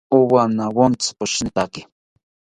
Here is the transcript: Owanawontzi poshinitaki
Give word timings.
Owanawontzi 0.17 1.09
poshinitaki 1.17 1.81